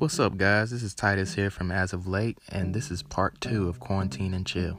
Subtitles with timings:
[0.00, 0.70] What's up, guys?
[0.70, 4.32] This is Titus here from As of Late, and this is part two of Quarantine
[4.32, 4.78] and Chill.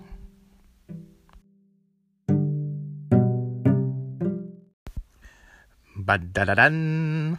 [5.95, 7.37] Ba-da-da-dan.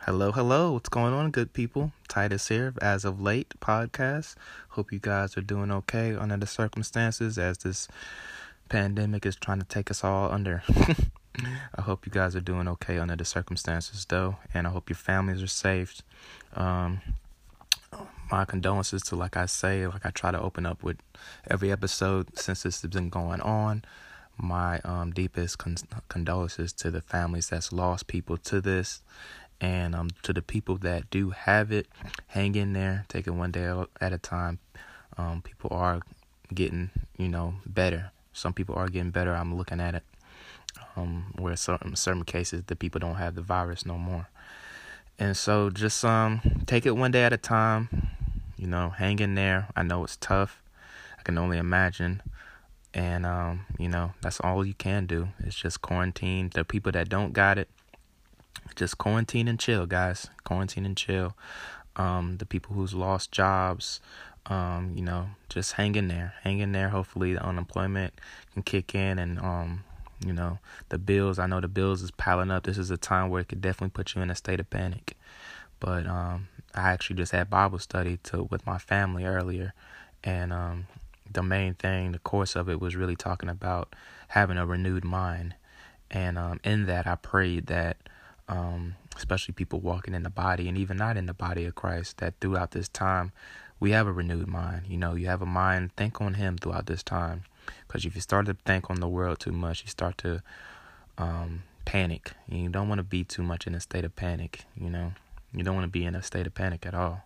[0.00, 0.72] Hello, hello.
[0.72, 1.92] What's going on, good people?
[2.08, 4.34] Titus here, of As of Late podcast.
[4.70, 7.86] Hope you guys are doing okay under the circumstances as this
[8.68, 10.64] pandemic is trying to take us all under.
[11.74, 14.96] I hope you guys are doing okay under the circumstances, though, and I hope your
[14.96, 16.02] families are safe.
[16.54, 17.00] Um,
[18.30, 20.96] my condolences to, like I say, like I try to open up with
[21.48, 23.84] every episode since this has been going on.
[24.36, 25.76] My um, deepest con-
[26.08, 29.02] condolences to the families that's lost people to this,
[29.60, 31.86] and um, to the people that do have it.
[32.28, 34.58] Hang in there, take it one day at a time.
[35.16, 36.00] Um, people are
[36.52, 38.10] getting, you know, better.
[38.32, 39.32] Some people are getting better.
[39.32, 40.02] I'm looking at it
[40.96, 44.28] um, where certain certain cases the people don't have the virus no more.
[45.18, 48.08] And so just um take it one day at a time.
[48.56, 49.68] You know, hang in there.
[49.76, 50.62] I know it's tough.
[51.18, 52.22] I can only imagine.
[52.92, 55.28] And um, you know, that's all you can do.
[55.40, 56.50] It's just quarantine.
[56.54, 57.68] The people that don't got it,
[58.76, 60.28] just quarantine and chill, guys.
[60.44, 61.34] Quarantine and chill.
[61.96, 64.00] Um, the people who's lost jobs,
[64.46, 66.34] um, you know, just hang in there.
[66.42, 66.88] Hang in there.
[66.88, 68.14] Hopefully the unemployment
[68.52, 69.84] can kick in and um
[70.24, 72.64] you know, the bills, I know the bills is piling up.
[72.64, 75.16] This is a time where it could definitely put you in a state of panic.
[75.80, 79.74] But um, I actually just had Bible study to with my family earlier,
[80.22, 80.86] and um,
[81.30, 83.94] the main thing, the course of it was really talking about
[84.28, 85.54] having a renewed mind.
[86.10, 87.96] And um, in that, I prayed that,
[88.48, 92.18] um, especially people walking in the body and even not in the body of Christ,
[92.18, 93.32] that throughout this time,
[93.80, 94.82] we have a renewed mind.
[94.88, 97.44] You know, you have a mind, think on Him throughout this time.
[97.86, 100.42] Because if you start to think on the world too much, you start to
[101.18, 102.32] um, panic.
[102.48, 105.12] You don't want to be too much in a state of panic, you know.
[105.52, 107.24] You don't want to be in a state of panic at all.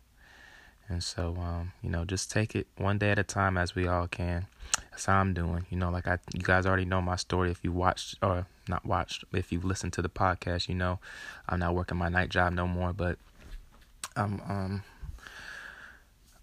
[0.88, 3.86] And so, um, you know, just take it one day at a time as we
[3.86, 4.46] all can.
[4.90, 5.66] That's how I'm doing.
[5.70, 7.50] You know, like I, you guys already know my story.
[7.50, 10.98] If you watched or not watched, if you've listened to the podcast, you know,
[11.48, 12.94] I'm not working my night job no more.
[12.94, 13.18] But
[14.16, 14.82] I'm, um,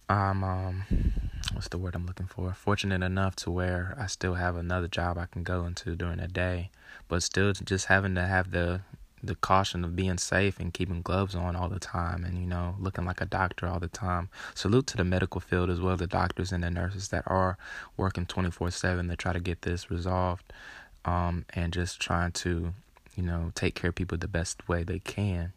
[0.09, 0.83] I'm, um,
[1.53, 2.53] what's the word I'm looking for?
[2.53, 6.27] Fortunate enough to where I still have another job I can go into during the
[6.27, 6.69] day,
[7.07, 8.81] but still just having to have the
[9.23, 12.75] the caution of being safe and keeping gloves on all the time and you know
[12.79, 16.05] looking like a doctor all the time salute to the medical field as well the
[16.05, 17.57] doctors and the nurses that are
[17.97, 20.53] working 24/7 to try to get this resolved
[21.05, 22.73] um, and just trying to
[23.15, 25.53] you know take care of people the best way they can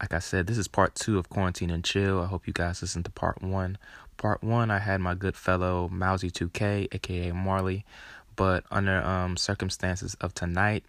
[0.00, 2.20] like I said, this is part two of Quarantine and Chill.
[2.20, 3.78] I hope you guys listen to part one.
[4.16, 7.84] Part one, I had my good fellow Mousy2K, aka Marley,
[8.36, 10.84] but under um, circumstances of tonight,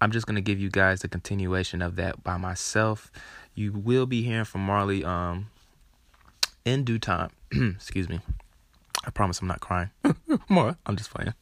[0.00, 3.10] I'm just gonna give you guys the continuation of that by myself.
[3.54, 5.50] You will be hearing from Marley um,
[6.64, 7.30] in due time.
[7.52, 8.20] Excuse me.
[9.04, 9.90] I promise I'm not crying.
[10.48, 11.32] More, I'm just playing.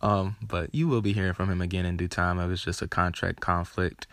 [0.00, 2.38] Um, but you will be hearing from him again in due time.
[2.38, 4.06] It was just a contract conflict,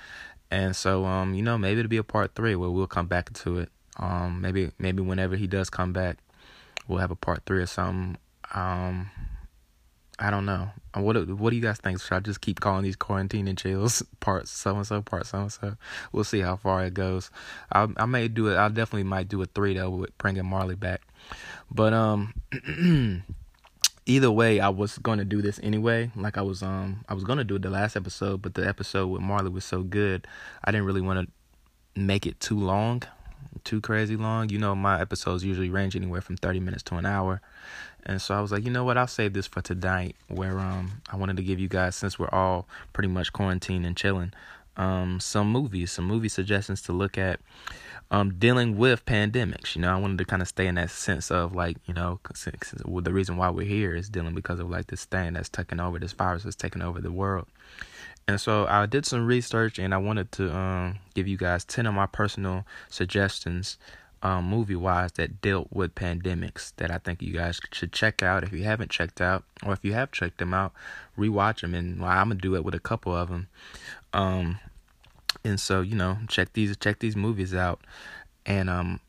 [0.51, 3.33] and so um, you know, maybe it'll be a part three where we'll come back
[3.33, 3.69] to it.
[3.97, 6.17] Um, maybe maybe whenever he does come back,
[6.87, 8.17] we'll have a part three or something.
[8.53, 9.11] Um,
[10.21, 10.69] I don't know.
[10.95, 12.01] Uh, what what do you guys think?
[12.01, 15.39] Should I just keep calling these quarantine and chills parts so and so, part so
[15.39, 15.75] and so?
[16.11, 17.31] We'll see how far it goes.
[17.71, 18.57] I I may do it.
[18.57, 21.01] I definitely might do a three though with bringing Marley back.
[21.71, 22.33] But um,
[24.09, 26.11] either way, I was gonna do this anyway.
[26.15, 29.07] Like I was um I was gonna do it the last episode, but the episode
[29.07, 30.27] with Marley was so good,
[30.63, 33.03] I didn't really want to make it too long
[33.63, 34.49] too crazy long.
[34.49, 37.41] You know, my episodes usually range anywhere from 30 minutes to an hour.
[38.05, 38.97] And so I was like, you know what?
[38.97, 42.29] I'll save this for tonight where um I wanted to give you guys since we're
[42.29, 44.33] all pretty much quarantined and chilling
[44.79, 47.39] um some movies, some movie suggestions to look at
[48.09, 49.75] um dealing with pandemics.
[49.75, 52.19] You know, I wanted to kind of stay in that sense of like, you know,
[52.23, 55.99] the reason why we're here is dealing because of like this thing that's taking over
[55.99, 57.45] this virus that's taking over the world.
[58.27, 61.87] And so I did some research and I wanted to um, give you guys 10
[61.87, 63.77] of my personal suggestions
[64.21, 68.43] um, movie wise that dealt with pandemics that I think you guys should check out
[68.43, 70.73] if you haven't checked out or if you have checked them out,
[71.17, 71.73] rewatch them.
[71.73, 73.47] And well, I'm gonna do it with a couple of them.
[74.13, 74.59] Um,
[75.43, 77.81] and so you know, check these check these movies out.
[78.45, 78.99] And um,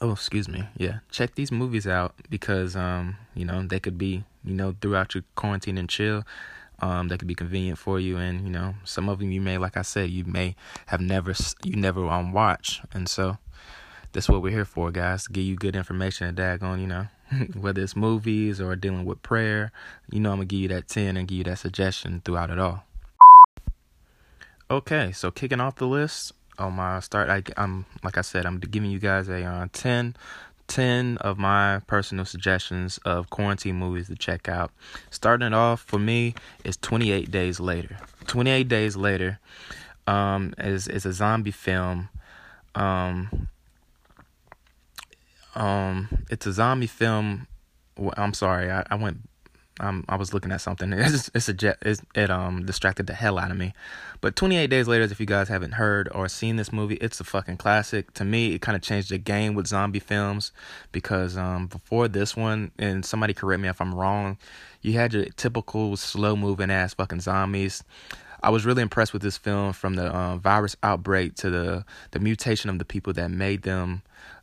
[0.00, 4.24] oh excuse me, yeah, check these movies out because um, you know they could be
[4.44, 6.24] you know throughout your quarantine and chill
[6.82, 8.16] um, that could be convenient for you.
[8.16, 10.54] And you know, some of them you may, like I said, you may
[10.86, 13.38] have never you never um watch, and so
[14.12, 15.24] that's what we're here for, guys.
[15.24, 17.06] To give you good information and daggone, you know,
[17.60, 19.72] whether it's movies or dealing with prayer,
[20.10, 22.58] you know, I'm gonna give you that ten and give you that suggestion throughout it
[22.58, 22.84] all.
[24.70, 27.28] Okay, so kicking off the list, on my start.
[27.28, 30.14] I, I'm like I said, I'm giving you guys a uh, 10,
[30.68, 34.70] 10 of my personal suggestions of quarantine movies to check out.
[35.10, 37.96] Starting it off for me is 28 Days Later.
[38.26, 39.40] 28 Days Later
[40.06, 42.08] um, is is a zombie film.
[42.76, 43.48] Um,
[45.56, 47.48] um, it's a zombie film.
[48.16, 49.18] I'm sorry, I, I went
[49.80, 50.92] um, I was looking at something.
[51.10, 51.78] It's, it's a jet.
[51.82, 53.72] It's, it um distracted the hell out of me.
[54.20, 57.24] But 28 Days Later, if you guys haven't heard or seen this movie, it's a
[57.24, 58.12] fucking classic.
[58.14, 60.52] To me, it kind of changed the game with zombie films
[60.92, 64.38] because um before this one, and somebody correct me if I'm wrong,
[64.82, 67.82] you had your typical slow moving ass fucking zombies.
[68.42, 72.20] I was really impressed with this film from the uh, virus outbreak to the the
[72.20, 74.02] mutation of the people that made them.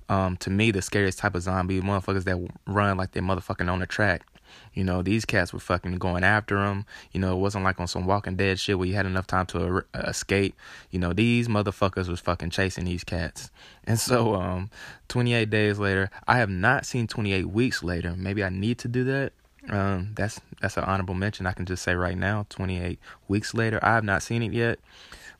[0.09, 3.79] Um, to me, the scariest type of zombie motherfuckers that run like they're motherfucking on
[3.79, 4.25] the track.
[4.73, 6.85] You know, these cats were fucking going after him.
[7.11, 9.45] You know, it wasn't like on some Walking Dead shit where you had enough time
[9.47, 10.55] to uh, escape.
[10.91, 13.51] You know, these motherfuckers was fucking chasing these cats.
[13.89, 14.69] And so, um,
[15.07, 18.15] 28 days later, I have not seen 28 weeks later.
[18.17, 19.31] Maybe I need to do that.
[19.69, 21.45] Um, that's that's an honorable mention.
[21.45, 22.99] I can just say right now, 28
[23.29, 24.79] weeks later, I have not seen it yet.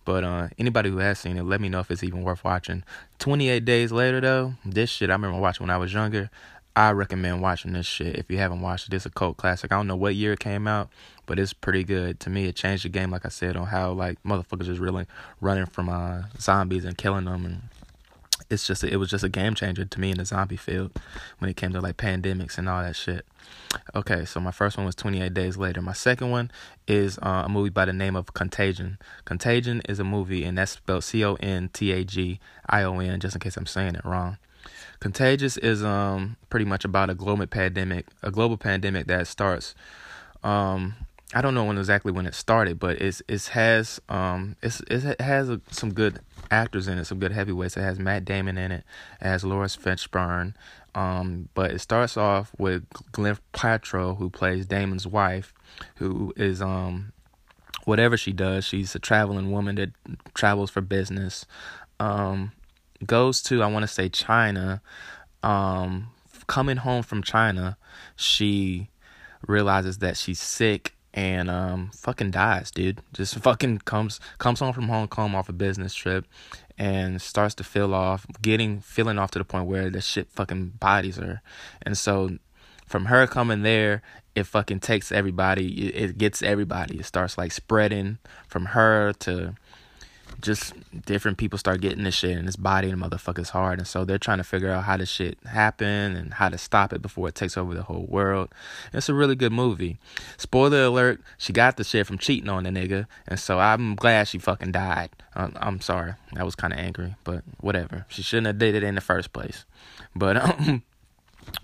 [0.06, 2.84] But uh, anybody who has seen it, let me know if it's even worth watching.
[3.20, 6.30] 28 days later, though, this shit I remember watching when I was younger.
[6.78, 8.94] I recommend watching this shit if you haven't watched it.
[8.94, 9.72] It's a cult classic.
[9.72, 10.90] I don't know what year it came out,
[11.26, 12.20] but it's pretty good.
[12.20, 15.08] To me, it changed the game, like I said, on how like motherfuckers is really
[15.42, 17.62] running from uh, zombies and killing them, and
[18.52, 20.92] it's just it was just a game changer to me in the zombie field
[21.40, 23.26] when it came to like pandemics and all that shit.
[23.96, 25.82] Okay, so my first one was 28 Days Later.
[25.82, 26.52] My second one
[26.88, 29.00] is uh, a movie by the name of Contagion.
[29.26, 32.40] Contagion is a movie, and that's spelled C O N T A G
[32.70, 34.38] I O N, just in case I'm saying it wrong.
[35.00, 39.76] Contagious is um pretty much about a global pandemic, a global pandemic that starts.
[40.44, 40.96] Um,
[41.34, 45.20] I don't know when exactly when it started, but it's it has um it's it
[45.20, 46.20] has a, some good
[46.50, 47.78] actors in it, some good heavyweights.
[47.78, 48.84] It has Matt Damon in it,
[49.22, 50.54] it has Laurence Fishburne.
[50.96, 55.54] Um, but it starts off with Glenn Paltrow, who plays Damon's wife,
[55.98, 57.12] who is um
[57.88, 59.92] whatever she does, she's a traveling woman that
[60.34, 61.46] travels for business.
[62.02, 62.52] Um,
[63.06, 64.82] goes to I want to say China.
[65.44, 66.10] Um,
[66.48, 67.78] coming home from China,
[68.16, 68.90] she
[69.48, 73.02] realizes that she's sick and um fucking dies, dude.
[73.14, 76.26] Just fucking comes comes home from Hong Kong off a business trip
[76.78, 80.74] and starts to feel off, getting feeling off to the point where the shit fucking
[80.80, 81.42] bodies her.
[81.82, 82.38] And so
[82.86, 84.04] from her coming there,
[84.36, 85.88] it fucking takes everybody.
[85.88, 87.00] It, it gets everybody.
[87.00, 89.56] It starts like spreading from her to
[90.42, 90.74] just
[91.06, 94.38] different people start getting this shit and body and motherfuckers hard and so they're trying
[94.38, 97.58] to figure out how this shit happen and how to stop it before it takes
[97.58, 98.50] over the whole world.
[98.94, 99.98] It's a really good movie.
[100.38, 104.28] Spoiler alert, she got the shit from cheating on the nigga and so I'm glad
[104.28, 105.10] she fucking died.
[105.36, 106.14] Uh, I'm sorry.
[106.36, 108.06] I was kind of angry, but whatever.
[108.10, 109.66] She shouldn't have did it in the first place.
[110.16, 110.84] But um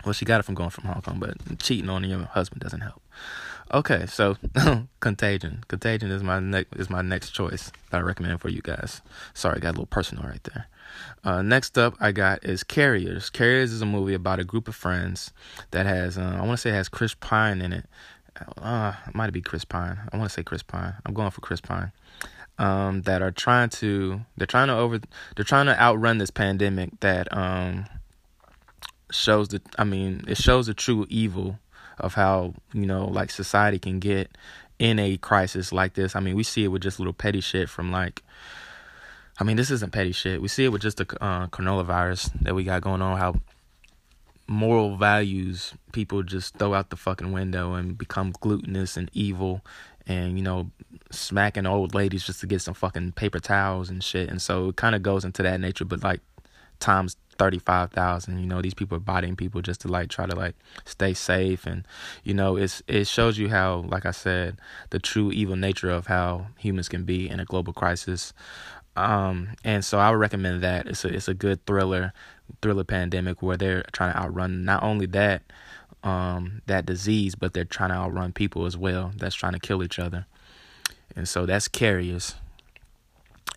[0.04, 2.80] well she got it from going from Hong Kong, but cheating on your husband doesn't
[2.80, 3.02] help.
[3.72, 4.36] Okay, so
[5.00, 5.64] Contagion.
[5.68, 9.00] Contagion is my next is my next choice that I recommend for you guys.
[9.32, 10.66] Sorry, I got a little personal right there.
[11.24, 13.30] Uh, next up, I got is Carriers.
[13.30, 15.32] Carriers is a movie about a group of friends
[15.70, 17.86] that has uh, I want to say it has Chris Pine in it.
[18.58, 19.98] Uh, it might be Chris Pine.
[20.12, 20.94] I want to say Chris Pine.
[21.06, 21.92] I'm going for Chris Pine.
[22.56, 25.00] Um, that are trying to they're trying to over
[25.34, 27.86] they're trying to outrun this pandemic that um
[29.10, 31.58] shows the I mean it shows the true evil
[31.98, 34.30] of how you know like society can get
[34.78, 36.16] in a crisis like this.
[36.16, 38.22] I mean, we see it with just little petty shit from like.
[39.38, 40.40] I mean, this isn't petty shit.
[40.40, 43.18] We see it with just the uh, coronavirus that we got going on.
[43.18, 43.34] How
[44.46, 49.64] moral values people just throw out the fucking window and become gluttonous and evil,
[50.06, 50.70] and you know,
[51.10, 54.28] smacking old ladies just to get some fucking paper towels and shit.
[54.28, 56.20] And so it kind of goes into that nature, but like
[56.78, 60.54] times 35,000 you know these people are bodying people just to like try to like
[60.84, 61.66] stay safe.
[61.66, 61.86] And
[62.22, 64.58] you know it's it shows you how like I said
[64.90, 68.32] the true evil nature of how humans can be in a global crisis.
[68.96, 70.86] Um and so I would recommend that.
[70.86, 72.12] It's a it's a good thriller
[72.62, 75.42] thriller pandemic where they're trying to outrun not only that
[76.02, 79.82] um that disease but they're trying to outrun people as well that's trying to kill
[79.82, 80.26] each other.
[81.16, 82.34] And so that's carriers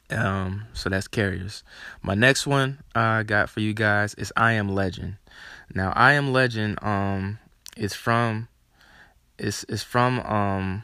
[0.10, 1.64] um, so that's Carriers.
[2.02, 5.18] My next one I got for you guys is I Am Legend.
[5.74, 7.40] Now, I Am Legend um
[7.76, 8.48] is from
[9.38, 10.84] it's it's from um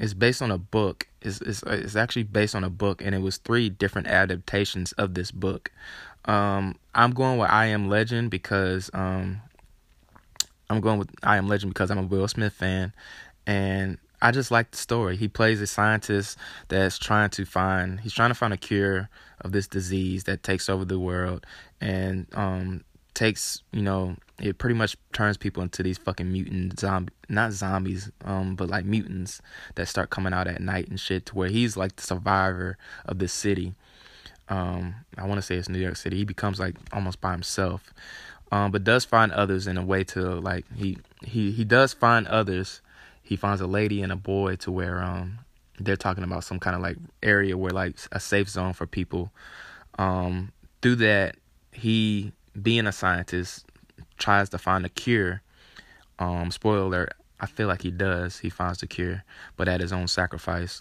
[0.00, 1.06] it's based on a book.
[1.22, 5.14] It's, it's it's actually based on a book, and it was three different adaptations of
[5.14, 5.70] this book.
[6.24, 9.40] Um, I'm going with I Am Legend because um,
[10.68, 12.92] I'm going with I Am Legend because I'm a Will Smith fan,
[13.46, 15.18] and I just like the story.
[15.18, 16.38] He plays a scientist
[16.68, 19.10] that's trying to find he's trying to find a cure
[19.42, 21.44] of this disease that takes over the world
[21.78, 27.12] and um takes, you know, it pretty much turns people into these fucking mutant zombie
[27.28, 29.42] not zombies, um, but like mutants
[29.74, 33.18] that start coming out at night and shit to where he's like the survivor of
[33.18, 33.74] this city.
[34.48, 36.16] Um, I want to say it's New York City.
[36.16, 37.92] He becomes like almost by himself.
[38.50, 42.26] Um, but does find others in a way to like he he he does find
[42.26, 42.80] others
[43.24, 45.38] he finds a lady and a boy to where um
[45.80, 49.32] they're talking about some kind of like area where like a safe zone for people.
[49.98, 50.52] Um,
[50.82, 51.36] through that,
[51.72, 53.66] he being a scientist
[54.18, 55.42] tries to find a cure.
[56.20, 57.08] Um, spoiler
[57.40, 58.38] I feel like he does.
[58.38, 59.22] He finds the cure,
[59.56, 60.80] but at his own sacrifice.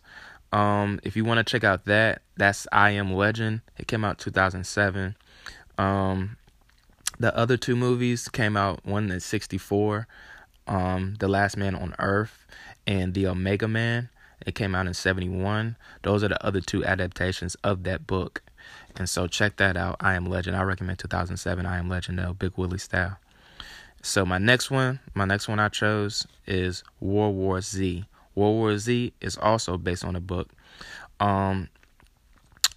[0.54, 3.62] Um, if you want to check out that, that's I Am Legend.
[3.78, 5.16] It came out 2007.
[5.78, 6.38] Um,
[7.20, 10.08] the other two movies came out one in 64
[10.68, 12.46] um, The Last Man on Earth
[12.88, 14.10] and The Omega Man.
[14.46, 15.78] It came out in 71.
[16.02, 18.42] Those are the other two adaptations of that book.
[18.96, 19.98] And so check that out.
[20.00, 20.56] I Am Legend.
[20.56, 23.18] I recommend 2007 I Am Legend though, Big Willie style.
[24.02, 28.06] So my next one, my next one I chose is World War Z.
[28.36, 30.50] World War Z is also based on a book.
[31.20, 31.70] Um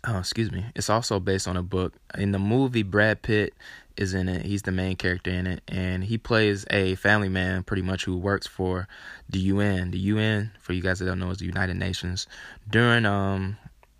[0.06, 0.66] oh, excuse me.
[0.74, 1.94] It's also based on a book.
[2.16, 3.54] In the movie Brad Pitt
[3.96, 4.44] is in it.
[4.44, 8.16] He's the main character in it, and he plays a family man, pretty much, who
[8.16, 8.88] works for
[9.28, 9.90] the UN.
[9.90, 12.26] The UN, for you guys that don't know, is the United Nations.
[12.68, 13.56] During um,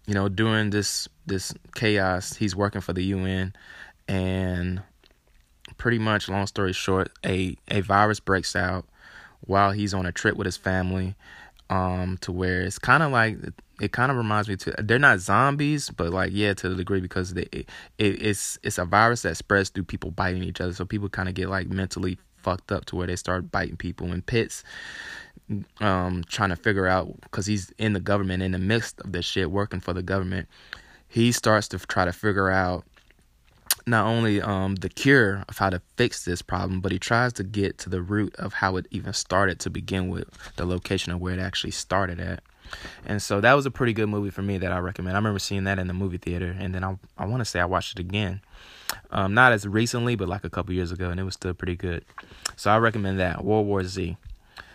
[0.07, 3.55] you know, during this this chaos, he's working for the UN,
[4.09, 4.83] and
[5.79, 8.87] pretty much, long story short, a a virus breaks out
[9.41, 11.15] while he's on a trip with his family,
[11.71, 13.39] um, to where it's kind of like
[13.81, 17.01] it kind of reminds me to they're not zombies but like yeah to the degree
[17.01, 17.69] because they it,
[17.99, 20.73] it's it's a virus that spreads through people biting each other.
[20.73, 24.13] So people kind of get like mentally fucked up to where they start biting people
[24.13, 24.63] in pits
[25.81, 29.25] um trying to figure out because he's in the government in the midst of this
[29.25, 30.49] shit working for the government.
[31.09, 32.85] He starts to try to figure out
[33.87, 37.45] not only um, the cure of how to fix this problem, but he tries to
[37.45, 41.21] get to the root of how it even started to begin with, the location of
[41.21, 42.43] where it actually started at.
[43.05, 45.17] And so that was a pretty good movie for me that I recommend.
[45.17, 47.61] I remember seeing that in the movie theater, and then I I want to say
[47.61, 48.41] I watched it again,
[49.13, 51.77] um, not as recently, but like a couple years ago, and it was still pretty
[51.77, 52.05] good.
[52.57, 54.17] So I recommend that World War Z.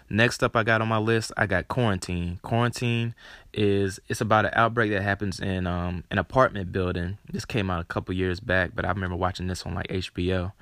[0.10, 2.40] Next up, I got on my list, I got Quarantine.
[2.44, 3.16] Quarantine
[3.54, 7.18] is it's about an outbreak that happens in um an apartment building.
[7.32, 10.54] This came out a couple years back, but I remember watching this on like HBO,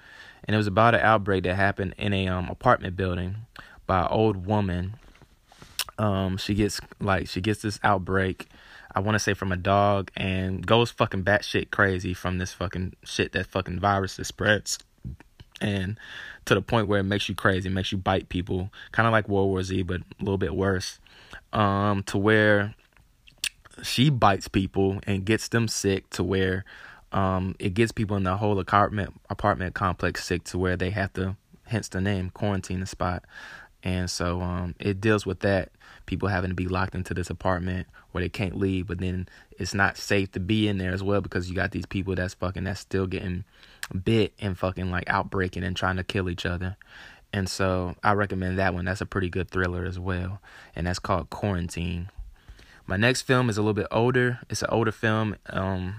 [0.46, 3.36] and it was about an outbreak that happened in a um apartment building
[3.86, 4.96] by an old woman
[6.00, 8.48] um, she gets like she gets this outbreak.
[8.96, 12.96] I want to say from a dog and goes fucking batshit crazy from this fucking
[13.04, 14.80] shit that fucking virus that spreads,
[15.62, 16.00] and
[16.46, 19.28] to the point where it makes you crazy, makes you bite people, kind of like
[19.28, 21.00] World War Z, but a little bit worse.
[21.52, 22.74] Um, to where
[23.84, 26.66] she bites people and gets them sick to where
[27.12, 31.14] um, it gets people in the whole apartment apartment complex sick to where they have
[31.14, 33.24] to, hence the name, quarantine the spot.
[33.84, 35.72] And so um, it deals with that
[36.06, 39.74] people having to be locked into this apartment where they can't leave, but then it's
[39.74, 42.64] not safe to be in there as well because you got these people that's fucking
[42.64, 43.46] that's still getting
[44.04, 46.76] bit and fucking like outbreaking and trying to kill each other.
[47.32, 48.86] And so I recommend that one.
[48.86, 50.42] That's a pretty good thriller as well.
[50.76, 52.10] And that's called Quarantine.
[52.90, 54.40] My next film is a little bit older.
[54.50, 55.36] It's an older film.
[55.48, 55.96] Um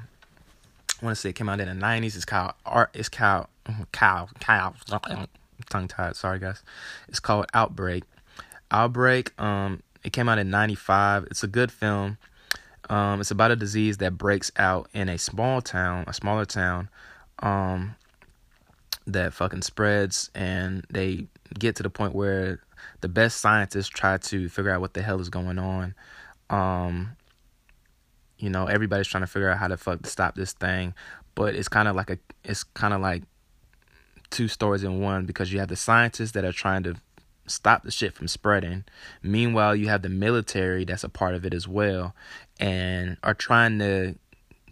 [1.01, 2.17] I want to say it came out in the nineties.
[2.17, 3.47] It's called Art it's called
[3.93, 4.75] Cow Cow
[5.69, 6.65] tongue tied, sorry guys.
[7.09, 8.03] It's called Outbreak.
[8.73, 11.29] Outbreak, um, it came out in 95.
[11.31, 12.19] It's a good film.
[12.89, 16.89] Um, it's about a disease that breaks out in a small town, a smaller town,
[17.39, 17.95] um,
[19.07, 22.61] that fucking spreads, and they get to the point where
[23.01, 25.95] the best scientists try to figure out what the hell is going on.
[26.51, 27.17] Um,
[28.39, 30.95] you know, everybody's trying to figure out how to fuck to stop this thing,
[31.35, 33.23] but it's kind of like a, it's kind of like
[34.31, 36.97] two stories in one because you have the scientists that are trying to
[37.47, 38.85] stop the shit from spreading.
[39.23, 42.15] Meanwhile, you have the military that's a part of it as well
[42.59, 44.15] and are trying to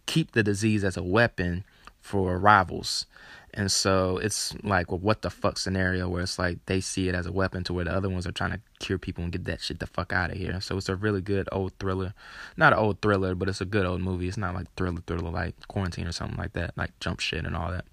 [0.07, 1.65] keep the disease as a weapon
[2.01, 3.07] for rivals.
[3.55, 7.15] And so it's like a what the fuck scenario where it's like they see it
[7.15, 9.47] as a weapon to where the other ones are trying to cure people and get
[9.47, 10.61] that shit the fuck out of here.
[10.61, 12.15] So it's a really good old thriller.
[12.57, 14.29] Not an old thriller, but it's a good old movie.
[14.29, 17.57] It's not like thriller thriller like quarantine or something like that, like jump shit and
[17.57, 17.87] all that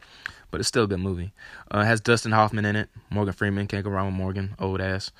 [0.52, 1.34] but it's still a good movie.
[1.70, 2.88] Uh, has Dustin Hoffman in it.
[3.10, 5.12] Morgan Freeman can't go wrong with Morgan, old ass.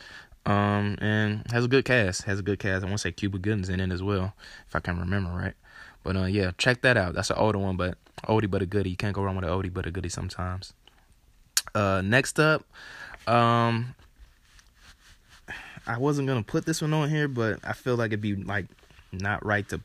[0.46, 2.24] Um, and has a good cast.
[2.24, 2.84] Has a good cast.
[2.84, 4.34] I want to say Cuba Gooding's in it as well,
[4.66, 5.56] if I can remember right.
[6.06, 7.16] But uh, yeah, check that out.
[7.16, 7.98] That's an older one, but
[8.28, 8.92] oldie but a goodie.
[8.92, 10.72] You can't go wrong with an oldie but a goodie sometimes.
[11.74, 12.64] Uh, next up,
[13.28, 13.96] um,
[15.88, 18.68] I wasn't gonna put this one on here, but I feel like it'd be like
[19.12, 19.82] not right to.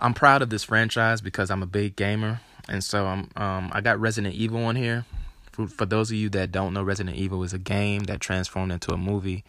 [0.00, 3.80] I'm proud of this franchise because I'm a big gamer, and so I'm um I
[3.80, 5.04] got Resident Evil on here.
[5.50, 8.70] For, for those of you that don't know, Resident Evil is a game that transformed
[8.70, 9.42] into a movie.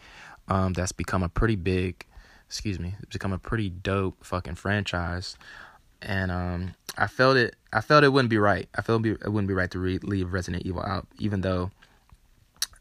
[0.48, 2.06] Um, that's become a pretty big,
[2.48, 5.36] excuse me, it's become a pretty dope fucking franchise
[6.02, 7.56] and um, I felt it.
[7.72, 8.68] I felt it wouldn't be right.
[8.74, 11.70] I felt it wouldn't be right to re- leave Resident Evil out, even though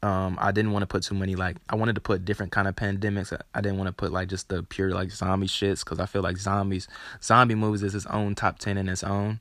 [0.03, 1.57] um, I didn't want to put too many like.
[1.69, 3.37] I wanted to put different kind of pandemics.
[3.53, 6.21] I didn't want to put like just the pure like zombie shits because I feel
[6.21, 6.87] like zombies,
[7.23, 9.39] zombie movies is its own top ten in its own.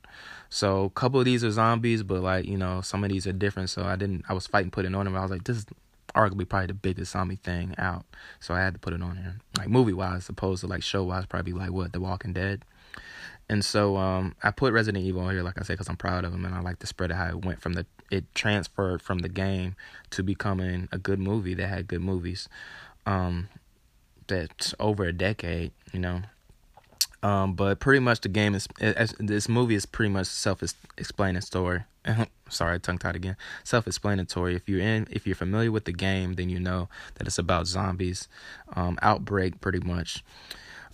[0.48, 3.32] So a couple of these are zombies, but like you know some of these are
[3.32, 3.70] different.
[3.70, 4.24] So I didn't.
[4.28, 5.16] I was fighting putting on them.
[5.16, 5.66] I was like, this is
[6.16, 8.04] arguably probably the biggest zombie thing out.
[8.40, 11.04] So I had to put it on here, like movie wise, opposed to like show
[11.04, 12.64] wise, probably like what The Walking Dead.
[13.48, 16.24] And so um, I put Resident Evil on here, like I said, because I'm proud
[16.24, 19.02] of them, and I like to spread it how it went from the it transferred
[19.02, 19.74] from the game
[20.10, 22.48] to becoming a good movie that had good movies.
[23.04, 23.48] Um,
[24.26, 26.22] that's over a decade, you know.
[27.26, 28.68] Um, but pretty much the game is
[29.18, 31.82] this movie is pretty much self-explanatory.
[32.48, 33.36] Sorry, tongue tied again.
[33.64, 34.54] Self-explanatory.
[34.54, 37.66] If you're in, if you're familiar with the game, then you know that it's about
[37.66, 38.28] zombies.
[38.76, 40.22] Um, outbreak, pretty much.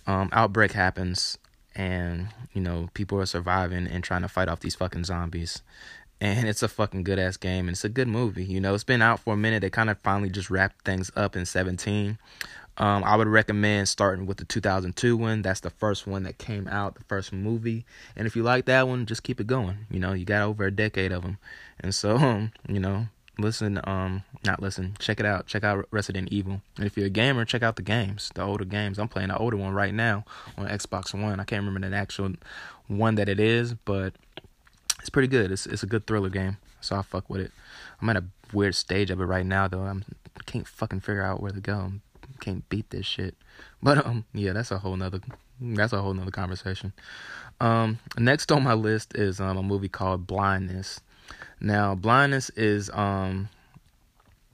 [0.07, 1.37] Um, outbreak happens
[1.75, 5.61] and you know people are surviving and trying to fight off these fucking zombies
[6.21, 8.83] and it's a fucking good ass game and it's a good movie you know it's
[8.83, 12.19] been out for a minute they kind of finally just wrapped things up in 17
[12.77, 15.41] um, i would recommend starting with the 2002 one.
[15.41, 17.85] That's the first one that came out the first movie.
[18.15, 19.85] And if you like that one just keep it going.
[19.89, 21.37] You know you got over a decade of them
[21.79, 23.07] and so um, you know
[23.39, 25.45] listen um not listen check it out.
[25.47, 26.61] Check out resident evil.
[26.77, 28.97] And if you're a gamer check out the games the older games.
[28.97, 30.25] I'm playing the older one right now
[30.57, 31.39] on xbox one.
[31.39, 32.33] I can't remember the actual
[32.87, 34.13] one that it is but
[34.99, 35.51] it's pretty good.
[35.51, 37.51] It's, it's a good thriller game so i fuck with it.
[38.01, 39.83] I'm at a weird stage of it right now though.
[39.83, 40.03] I'm
[40.45, 41.93] can't fucking figure out where to go
[42.43, 43.35] can't beat this shit
[43.81, 45.19] but um yeah that's a whole nother
[45.61, 46.93] that's a whole nother conversation
[47.59, 50.99] um next on my list is um a movie called blindness
[51.59, 53.49] now, blindness is um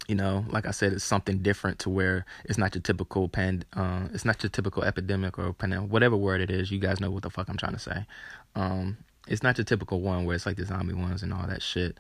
[0.08, 3.64] you know, like I said, it's something different to where it's not your typical pan,
[3.74, 6.72] uh, it's not your typical epidemic or pandemic, whatever word it is.
[6.72, 8.08] You guys know what the fuck I'm trying to say.
[8.56, 8.98] Um,
[9.28, 11.96] it's not your typical one where it's like the zombie ones and all that shit.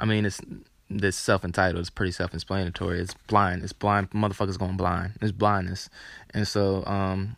[0.00, 0.40] I mean, it's
[0.98, 1.80] this self-entitled.
[1.80, 3.00] It's pretty self-explanatory.
[3.00, 3.62] It's blind.
[3.62, 4.10] It's blind.
[4.10, 5.14] Motherfuckers going blind.
[5.20, 5.88] It's blindness,
[6.34, 7.36] and so um,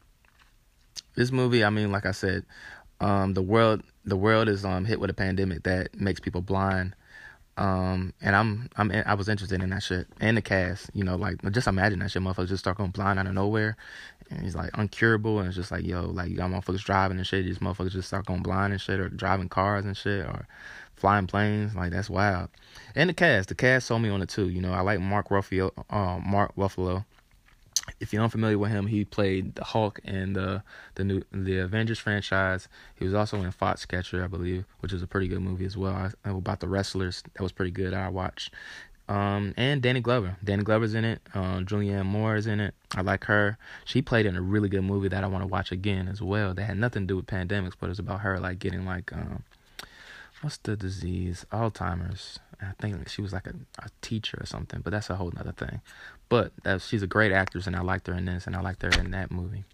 [1.14, 1.64] this movie.
[1.64, 2.44] I mean, like I said,
[3.00, 6.94] um, the world the world is um hit with a pandemic that makes people blind
[7.56, 10.90] um, and I'm I'm I was interested in that shit and the cast.
[10.94, 12.22] You know, like just imagine that shit.
[12.22, 13.76] Motherfuckers just start going blind out of nowhere,
[14.30, 17.26] and he's like uncurable, and it's just like yo, like you got motherfuckers driving and
[17.26, 17.44] shit.
[17.44, 20.48] These motherfuckers just start going blind and shit, or driving cars and shit, or
[20.96, 21.74] flying planes.
[21.74, 22.48] Like that's wild.
[22.94, 24.48] And the cast, the cast sold me on it too.
[24.48, 27.04] You know, I like Mark Ruffalo, uh, Mark Ruffalo
[28.04, 30.62] if you're unfamiliar with him, he played the Hulk in the
[30.94, 32.68] the new the Avengers franchise.
[32.94, 35.94] He was also in Foxcatcher, I believe, which is a pretty good movie as well.
[35.94, 37.94] I, about the wrestlers, that was pretty good.
[37.94, 38.52] I watched.
[39.08, 40.36] Um, and Danny Glover.
[40.44, 41.22] Danny Glover's in it.
[41.34, 42.74] Uh, Julianne Moore is in it.
[42.94, 43.56] I like her.
[43.86, 46.52] She played in a really good movie that I want to watch again as well.
[46.52, 49.44] That had nothing to do with pandemics, but it's about her like getting like um,
[50.42, 51.46] what's the disease?
[51.50, 52.38] Alzheimer's.
[52.60, 55.52] I think she was like a, a teacher or something, but that's a whole nother
[55.52, 55.80] thing.
[56.28, 58.82] But uh, she's a great actress, and I liked her in this, and I liked
[58.82, 59.64] her in that movie.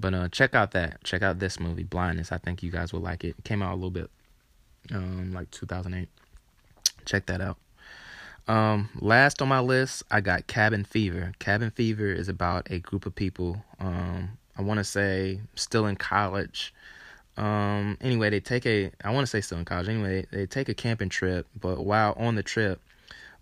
[0.00, 1.02] But uh, check out that.
[1.04, 2.30] Check out this movie, Blindness.
[2.30, 3.34] I think you guys will like it.
[3.38, 4.10] it came out a little bit,
[4.92, 6.08] um, like 2008.
[7.04, 7.56] Check that out.
[8.46, 11.32] Um, last on my list, I got Cabin Fever.
[11.38, 13.62] Cabin Fever is about a group of people.
[13.78, 16.72] Um, I want to say still in college
[17.38, 19.88] um, anyway, they take a, I want to say still in college.
[19.88, 22.80] Anyway, they, they take a camping trip, but while on the trip,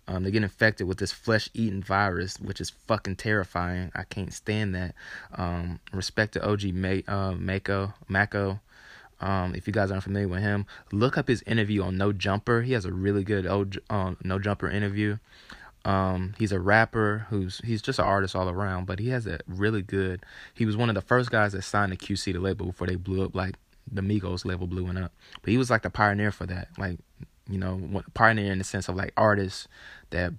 [0.07, 3.91] um, they get infected with this flesh eating virus, which is fucking terrifying.
[3.95, 4.93] I can't stand that.
[5.33, 8.59] Um, respect to OG May, uh, Maco, Maco.
[9.19, 12.61] Um, if you guys aren't familiar with him, look up his interview on No Jumper.
[12.61, 15.17] He has a really good old, uh, No Jumper interview.
[15.85, 19.39] Um, he's a rapper who's he's just an artist all around, but he has a
[19.47, 20.23] really good.
[20.53, 22.95] He was one of the first guys that signed the QC to label before they
[22.95, 23.55] blew up like
[23.91, 25.13] the Migos level blew up.
[25.41, 26.69] But he was like the pioneer for that.
[26.77, 26.99] Like,
[27.49, 29.67] you know, pioneer in the sense of like artists
[30.09, 30.33] that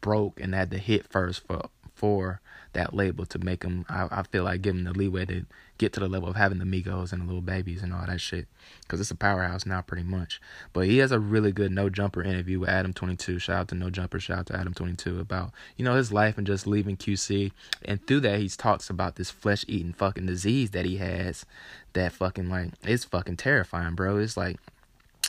[0.00, 1.68] broke and had to hit first for
[2.00, 2.40] for
[2.72, 3.84] that label to make them.
[3.88, 5.44] I, I feel like give them the leeway to
[5.76, 8.20] get to the level of having the Migos and the Lil Babies and all that
[8.22, 8.46] shit.
[8.82, 10.40] Because it's a powerhouse now, pretty much.
[10.72, 13.38] But he has a really good No Jumper interview with Adam 22.
[13.38, 14.18] Shout out to No Jumper.
[14.18, 17.52] Shout out to Adam 22 about, you know, his life and just leaving QC.
[17.84, 21.44] And through that, he talks about this flesh eating fucking disease that he has
[21.92, 24.16] that fucking, like, it's fucking terrifying, bro.
[24.16, 24.58] It's like,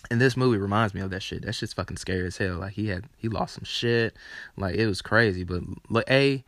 [0.10, 1.46] and this movie reminds me of that shit.
[1.46, 2.58] That shit's fucking scary as hell.
[2.58, 4.16] Like he had he lost some shit.
[4.58, 5.44] Like it was crazy.
[5.44, 5.64] But
[6.10, 6.44] a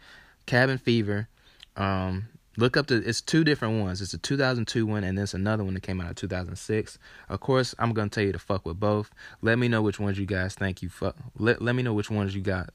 [0.46, 1.28] Cabin Fever.
[1.76, 2.98] Um, look up the.
[3.08, 4.02] It's two different ones.
[4.02, 6.98] It's a 2002 one, and then there's another one that came out in 2006.
[7.30, 9.12] Of course, I'm gonna tell you to fuck with both.
[9.42, 11.16] Let me know which ones you guys think you fuck.
[11.38, 12.70] Let Let me know which ones you got.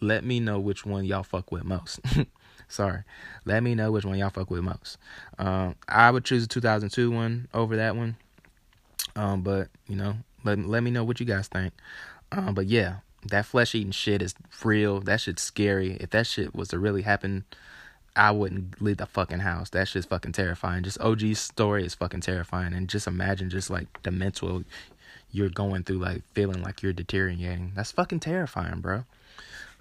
[0.00, 2.00] Let me know which one y'all fuck with most.
[2.68, 3.02] Sorry.
[3.44, 4.98] Let me know which one y'all fuck with most.
[5.38, 8.16] Um, I would choose the 2002 one over that one.
[9.16, 11.72] Um, but you know, let let me know what you guys think.
[12.30, 12.96] Um, but yeah,
[13.26, 15.00] that flesh eating shit is real.
[15.00, 15.96] That shit's scary.
[16.00, 17.44] If that shit was to really happen,
[18.16, 19.70] I wouldn't leave the fucking house.
[19.70, 20.84] That shit's fucking terrifying.
[20.84, 22.74] Just OG's story is fucking terrifying.
[22.74, 24.64] And just imagine just like the mental
[25.30, 27.72] you're going through, like feeling like you're deteriorating.
[27.74, 29.04] That's fucking terrifying, bro.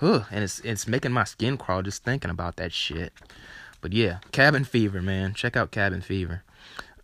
[0.02, 3.14] Ugh, and it's it's making my skin crawl just thinking about that shit.
[3.82, 5.34] But yeah, Cabin Fever, man.
[5.34, 6.44] Check out Cabin Fever.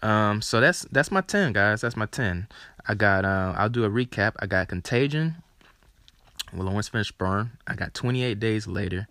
[0.02, 1.82] Um, so that's that's my ten, guys.
[1.82, 2.48] That's my ten.
[2.88, 4.34] I got uh, I'll do a recap.
[4.40, 5.36] I got Contagion,
[6.54, 7.52] Laurence Fishburne.
[7.68, 9.08] I got 28 Days Later,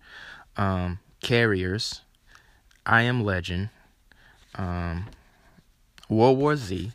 [0.56, 2.02] um, Carriers,
[2.86, 3.68] I Am Legend,
[4.54, 5.06] um,
[6.08, 6.92] World War Z.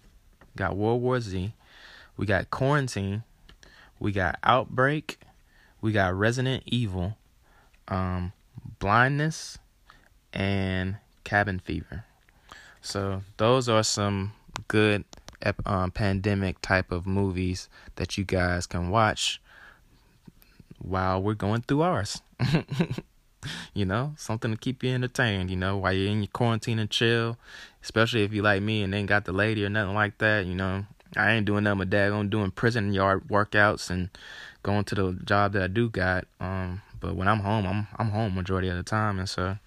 [0.55, 1.53] Got World War Z.
[2.17, 3.23] We got Quarantine.
[3.99, 5.19] We got Outbreak.
[5.81, 7.17] We got Resident Evil,
[7.87, 8.33] um,
[8.79, 9.57] Blindness,
[10.33, 12.05] and Cabin Fever.
[12.81, 14.33] So those are some
[14.67, 15.05] good
[15.65, 19.41] um, pandemic type of movies that you guys can watch
[20.79, 22.21] while we're going through ours.
[23.73, 26.89] you know, something to keep you entertained, you know, while you're in your quarantine and
[26.89, 27.37] chill.
[27.83, 30.55] Especially if you like me and ain't got the lady or nothing like that, you
[30.55, 30.85] know.
[31.15, 32.11] I ain't doing nothing with that.
[32.11, 34.09] I'm doing prison yard workouts and
[34.63, 36.25] going to the job that I do got.
[36.39, 39.57] Um, but when I'm home, I'm I'm home majority of the time, and so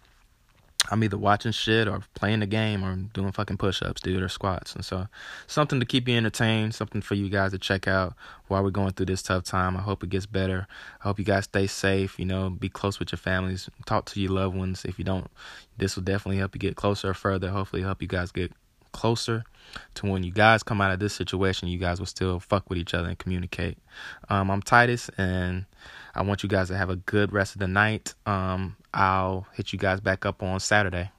[0.90, 4.28] I'm either watching shit or playing the game or doing fucking push ups, dude, or
[4.28, 4.74] squats.
[4.74, 5.06] And so,
[5.46, 8.14] something to keep you entertained, something for you guys to check out
[8.48, 9.76] while we're going through this tough time.
[9.76, 10.66] I hope it gets better.
[11.00, 14.20] I hope you guys stay safe, you know, be close with your families, talk to
[14.20, 14.84] your loved ones.
[14.84, 15.28] If you don't,
[15.78, 17.50] this will definitely help you get closer or further.
[17.50, 18.52] Hopefully, help you guys get
[18.92, 19.44] closer
[19.94, 22.78] to when you guys come out of this situation, you guys will still fuck with
[22.78, 23.76] each other and communicate.
[24.28, 25.66] Um, I'm Titus, and
[26.14, 28.14] I want you guys to have a good rest of the night.
[28.24, 31.10] Um, I'll hit you guys back up on Saturday.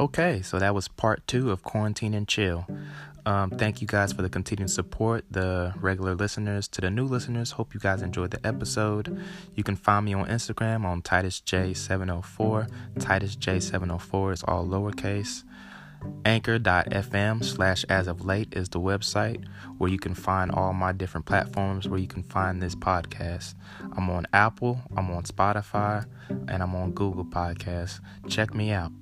[0.00, 2.64] Okay, so that was part two of Quarantine and Chill.
[3.26, 6.68] Um, thank you guys for the continued support, the regular listeners.
[6.68, 9.20] To the new listeners, hope you guys enjoyed the episode.
[9.56, 12.70] You can find me on Instagram on TitusJ704.
[12.94, 15.42] TitusJ704 is all lowercase.
[16.24, 19.44] Anchor.fm slash as of late is the website
[19.78, 23.54] where you can find all my different platforms where you can find this podcast.
[23.96, 28.00] I'm on Apple, I'm on Spotify, and I'm on Google Podcasts.
[28.28, 28.92] Check me out.